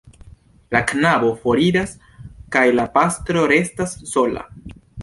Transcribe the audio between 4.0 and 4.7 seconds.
sola.